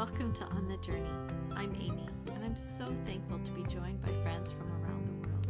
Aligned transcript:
the 0.00 0.78
Journey. 0.78 1.10
I'm 1.54 1.74
Amy, 1.74 2.08
and 2.32 2.42
I'm 2.42 2.56
so 2.56 2.86
thankful 3.04 3.38
to 3.38 3.50
be 3.50 3.64
joined 3.64 4.00
by 4.00 4.10
friends 4.22 4.50
from 4.50 4.72
around 4.72 5.06
the 5.06 5.12
world 5.28 5.46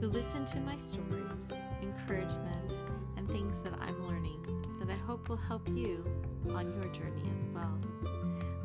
who 0.00 0.08
listen 0.08 0.44
to 0.46 0.58
my 0.58 0.76
stories, 0.76 1.52
encouragement, 1.82 2.82
and 3.16 3.28
things 3.28 3.60
that 3.60 3.74
I'm 3.80 4.08
learning 4.08 4.44
that 4.80 4.90
I 4.90 4.96
hope 5.06 5.28
will 5.28 5.36
help 5.36 5.68
you 5.68 6.04
on 6.52 6.72
your 6.74 6.92
journey 6.92 7.30
as 7.38 7.46
well. 7.54 7.78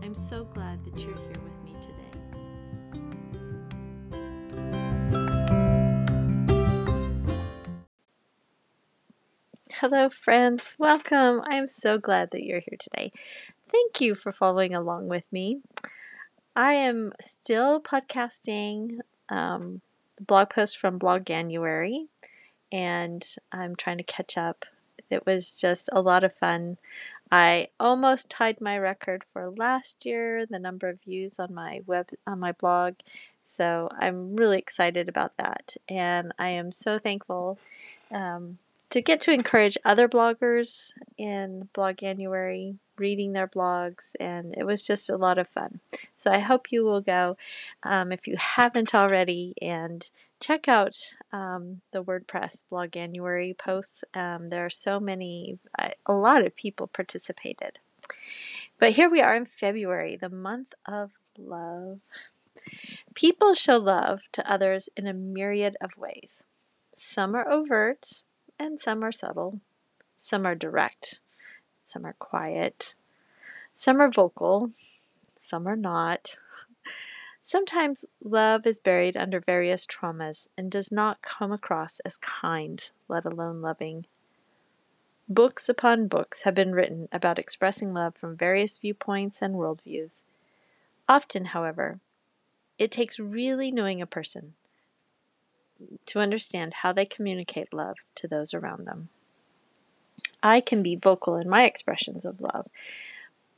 I'm 0.02 0.16
so 0.16 0.44
glad 0.44 0.84
that 0.86 0.98
you're 1.00 1.16
here 1.16 1.40
with 1.44 1.64
me 1.64 1.76
today. 1.80 1.94
Hello, 9.72 10.10
friends. 10.10 10.76
Welcome. 10.80 11.44
I 11.48 11.58
am 11.58 11.68
so 11.68 12.00
glad 12.00 12.32
that 12.32 12.44
you're 12.44 12.62
here 12.62 12.78
today. 12.80 13.12
Thank 13.72 14.00
you 14.00 14.16
for 14.16 14.32
following 14.32 14.76
along 14.76 15.08
with 15.08 15.26
me. 15.32 15.62
I 16.56 16.74
am 16.74 17.14
still 17.20 17.82
podcasting 17.82 19.00
um, 19.30 19.82
blog 20.20 20.52
post 20.52 20.78
from 20.78 21.00
Bloganuary, 21.00 22.08
and 22.72 23.26
I'm 23.52 23.76
trying 23.76 23.98
to 23.98 24.04
catch 24.04 24.38
up. 24.38 24.66
It 25.10 25.26
was 25.26 25.60
just 25.60 25.90
a 25.92 26.02
lot 26.02 26.24
of 26.24 26.36
fun. 26.36 26.78
I 27.32 27.70
almost 27.80 28.30
tied 28.30 28.62
my 28.62 28.78
record 28.78 29.24
for 29.34 29.50
last 29.50 30.06
year, 30.06 30.46
the 30.46 30.60
number 30.60 30.88
of 30.88 31.02
views 31.02 31.40
on 31.40 31.54
my 31.54 31.82
web 31.88 32.10
on 32.28 32.40
my 32.40 32.52
blog. 32.52 32.96
So 33.42 33.90
I'm 34.00 34.36
really 34.36 34.60
excited 34.60 35.10
about 35.10 35.38
that, 35.38 35.76
and 35.90 36.32
I 36.38 36.50
am 36.50 36.72
so 36.72 37.00
thankful 37.00 37.58
um, 38.12 38.60
to 38.92 39.02
get 39.02 39.20
to 39.22 39.32
encourage 39.32 39.78
other 39.84 40.08
bloggers 40.08 40.92
in 41.18 41.70
Bloganuary 41.74 42.78
reading 42.98 43.34
their 43.34 43.48
blogs, 43.48 44.14
and 44.20 44.54
it 44.58 44.66
was 44.66 44.86
just 44.86 45.10
a 45.10 45.18
lot 45.18 45.38
of 45.38 45.48
fun. 45.48 45.80
So 46.14 46.32
I 46.32 46.40
hope 46.40 46.72
you 46.72 46.84
will 46.86 47.02
go 47.02 47.38
um, 47.84 48.12
if 48.12 48.28
you 48.28 48.36
haven't 48.38 48.94
already 48.94 49.54
and 49.62 50.10
check 50.40 50.68
out 50.68 50.98
um, 51.32 51.82
the 51.92 52.04
WordPress 52.04 52.64
Bloganuary 52.72 53.58
posts. 53.58 54.04
Um, 54.14 54.50
there 54.50 54.66
are 54.66 54.70
so 54.70 55.00
many, 55.00 55.60
a 56.06 56.14
lot 56.14 56.46
of 56.46 56.56
people 56.56 56.88
participated. 56.88 57.80
But 58.78 58.92
here 58.92 59.10
we 59.10 59.22
are 59.22 59.36
in 59.36 59.46
February, 59.46 60.16
the 60.16 60.30
month 60.30 60.74
of 60.88 61.12
love. 61.38 62.02
People 63.14 63.54
show 63.54 63.78
love 63.78 64.22
to 64.34 64.52
others 64.52 64.90
in 64.98 65.08
a 65.08 65.14
myriad 65.14 65.78
of 65.82 65.98
ways. 65.98 66.46
Some 66.92 67.36
are 67.36 67.50
overt 67.50 68.24
and 68.60 68.80
some 68.80 69.04
are 69.04 69.12
subtle. 69.12 69.62
Some 70.18 70.46
are 70.46 70.56
direct 70.56 71.22
some 71.86 72.06
are 72.06 72.16
quiet, 72.20 72.96
some 73.74 74.02
are 74.02 74.10
vocal, 74.10 74.72
some 75.36 75.68
are 75.68 75.76
not. 75.76 76.38
Sometimes 77.40 78.06
love 78.24 78.66
is 78.66 78.80
buried 78.80 79.16
under 79.16 79.40
various 79.40 79.86
traumas 79.86 80.48
and 80.58 80.72
does 80.72 80.92
not 80.92 81.22
come 81.22 81.52
across 81.52 82.00
as 82.00 82.18
kind, 82.18 82.90
let 83.08 83.24
alone 83.24 83.62
loving. 83.62 84.08
Books 85.30 85.70
upon 85.70 86.08
books 86.08 86.42
have 86.42 86.56
been 86.56 86.74
written 86.74 87.08
about 87.12 87.38
expressing 87.38 87.94
love 87.94 88.16
from 88.16 88.36
various 88.36 88.78
viewpoints 88.78 89.44
and 89.44 89.56
worldviews. 89.56 90.24
Often, 91.08 91.46
however, 91.46 92.00
it 92.80 92.92
takes 92.92 93.20
really 93.20 93.72
knowing 93.72 94.02
a 94.02 94.08
person 94.08 94.56
to 96.08 96.20
understand 96.20 96.76
how 96.76 96.92
they 96.92 97.06
communicate 97.06 97.74
love 97.74 97.98
to 98.16 98.28
those 98.28 98.54
around 98.54 98.86
them. 98.86 99.10
I 100.46 100.62
can 100.62 100.84
be 100.84 100.96
vocal 100.96 101.38
in 101.38 101.50
my 101.50 101.64
expressions 101.64 102.24
of 102.24 102.40
love. 102.40 102.68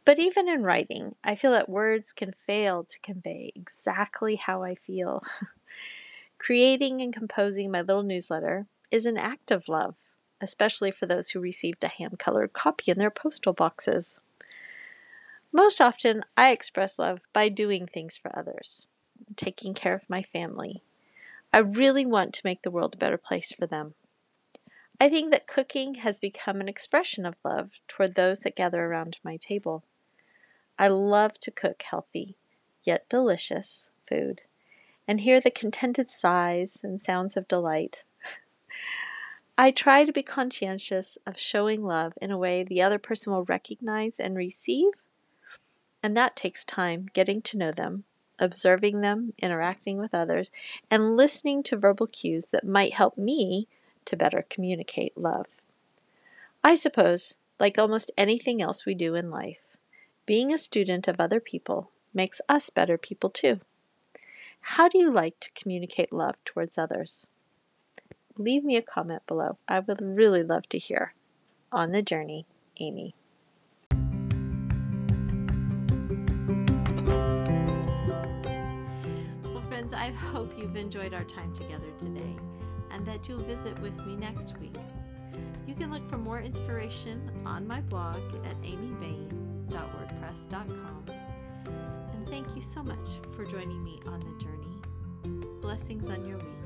But 0.06 0.20
even 0.20 0.48
in 0.48 0.64
writing, 0.64 1.16
I 1.22 1.36
feel 1.36 1.52
that 1.52 1.68
words 1.68 2.14
can 2.14 2.32
fail 2.32 2.86
to 2.86 3.00
convey 3.02 3.52
exactly 3.54 4.38
how 4.38 4.64
I 4.64 4.76
feel. 4.76 5.22
Creating 6.38 7.02
and 7.02 7.12
composing 7.12 7.70
my 7.70 7.82
little 7.82 8.04
newsletter 8.04 8.68
is 8.90 9.06
an 9.06 9.18
act 9.18 9.52
of 9.52 9.68
love, 9.68 9.96
especially 10.40 10.90
for 10.90 11.06
those 11.06 11.32
who 11.32 11.42
received 11.42 11.84
a 11.84 11.90
hand 11.90 12.20
colored 12.20 12.54
copy 12.54 12.90
in 12.90 12.98
their 12.98 13.12
postal 13.12 13.52
boxes. 13.52 14.22
Most 15.52 15.82
often, 15.82 16.24
I 16.38 16.52
express 16.52 16.98
love 16.98 17.20
by 17.34 17.50
doing 17.50 17.86
things 17.86 18.16
for 18.16 18.32
others, 18.34 18.88
taking 19.36 19.74
care 19.74 19.94
of 19.94 20.10
my 20.10 20.24
family. 20.24 20.84
I 21.52 21.58
really 21.58 22.06
want 22.06 22.34
to 22.36 22.42
make 22.46 22.62
the 22.62 22.72
world 22.72 22.94
a 22.94 22.98
better 22.98 23.18
place 23.18 23.52
for 23.52 23.68
them. 23.68 23.96
I 25.00 25.10
think 25.10 25.32
that 25.32 25.48
cooking 25.48 25.96
has 25.96 26.20
become 26.20 26.60
an 26.60 26.68
expression 26.68 27.26
of 27.26 27.36
love 27.46 27.72
toward 27.88 28.16
those 28.16 28.40
that 28.40 28.56
gather 28.56 28.86
around 28.86 29.20
my 29.24 29.38
table. 29.38 29.84
I 30.80 30.88
love 30.88 31.38
to 31.40 31.52
cook 31.52 31.84
healthy, 31.84 32.36
yet 32.84 33.08
delicious 33.08 33.92
food, 34.08 34.44
and 35.08 35.22
hear 35.22 35.40
the 35.40 35.52
contented 35.52 36.10
sighs 36.10 36.80
and 36.84 37.00
sounds 37.00 37.38
of 37.38 37.48
delight. 37.48 38.04
I 39.58 39.70
try 39.70 40.04
to 40.04 40.12
be 40.12 40.24
conscientious 40.24 41.18
of 41.28 41.40
showing 41.40 41.84
love 41.84 42.14
in 42.20 42.32
a 42.32 42.38
way 42.38 42.64
the 42.64 42.82
other 42.82 43.00
person 43.00 43.32
will 43.32 43.46
recognize 43.46 44.20
and 44.20 44.36
receive, 44.36 44.94
and 46.02 46.18
that 46.18 46.36
takes 46.36 46.66
time 46.66 47.08
getting 47.14 47.42
to 47.44 47.58
know 47.58 47.72
them, 47.72 48.04
observing 48.40 49.02
them, 49.02 49.34
interacting 49.38 49.98
with 49.98 50.16
others, 50.16 50.52
and 50.90 51.16
listening 51.16 51.62
to 51.64 51.78
verbal 51.78 52.08
cues 52.08 52.48
that 52.48 52.66
might 52.66 52.94
help 52.94 53.18
me 53.18 53.68
to 54.08 54.18
better 54.18 54.44
communicate 54.50 55.18
love. 55.18 55.48
I 56.64 56.76
suppose, 56.76 57.36
like 57.60 57.78
almost 57.78 58.12
anything 58.18 58.62
else 58.62 58.86
we 58.86 58.96
do 58.96 59.16
in 59.16 59.30
life, 59.30 59.60
being 60.26 60.52
a 60.52 60.58
student 60.58 61.08
of 61.08 61.20
other 61.20 61.40
people 61.40 61.92
makes 62.14 62.42
us 62.50 62.70
better 62.70 62.98
people 62.98 63.30
too. 63.30 63.60
How 64.62 64.90
do 64.90 64.98
you 64.98 65.12
like 65.12 65.40
to 65.42 65.52
communicate 65.52 66.12
love 66.12 66.36
towards 66.44 66.78
others? 66.78 67.28
Leave 68.38 68.64
me 68.64 68.76
a 68.76 68.82
comment 68.82 69.26
below. 69.28 69.58
I 69.68 69.80
would 69.80 70.02
really 70.02 70.44
love 70.44 70.68
to 70.70 70.78
hear. 70.78 71.14
On 71.72 71.92
the 71.92 72.02
journey, 72.02 72.46
Amy. 72.80 73.14
Well, 79.44 79.64
friends, 79.68 79.94
I 79.94 80.12
hope 80.12 80.54
you've 80.58 80.78
enjoyed 80.78 81.14
our 81.14 81.26
time 81.26 81.54
together 81.56 81.92
today 81.98 82.36
and 82.92 83.06
that 83.06 83.28
you'll 83.28 83.40
visit 83.40 83.78
with 83.80 83.98
me 84.06 84.16
next 84.16 84.58
week. 84.60 84.78
You 85.66 85.74
can 85.76 85.92
look 85.92 86.08
for 86.10 86.18
more 86.18 86.42
inspiration 86.42 87.30
on 87.46 87.68
my 87.68 87.82
blog 87.82 88.18
at 88.46 88.56
amybain.wordpress.com. 88.62 91.06
And 92.14 92.28
thank 92.28 92.56
you 92.56 92.62
so 92.62 92.82
much 92.84 93.20
for 93.36 93.44
joining 93.46 93.84
me 93.84 94.00
on 94.06 94.20
the 94.20 94.38
journey. 94.44 94.82
Blessings 95.62 96.10
on 96.10 96.26
your 96.26 96.38
week. 96.38 96.57